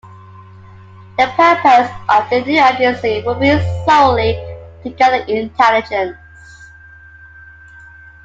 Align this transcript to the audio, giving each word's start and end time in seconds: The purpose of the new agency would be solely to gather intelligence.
The 1.19 1.27
purpose 1.37 1.91
of 2.09 2.27
the 2.31 2.41
new 2.41 2.59
agency 2.59 3.21
would 3.23 3.39
be 3.39 3.51
solely 3.87 4.33
to 4.81 4.89
gather 4.89 5.23
intelligence. 5.31 6.17